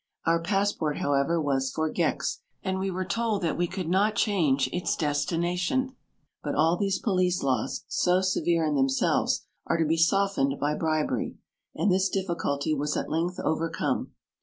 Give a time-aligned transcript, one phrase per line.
[0.25, 4.15] Our pass port, however, was for Gex, and we were told that we could not
[4.15, 5.95] change its destination;
[6.43, 11.35] but all these police laws, so severe in themselves, are to be softened by bribery,
[11.75, 14.13] and this diffi culty was at length overcome.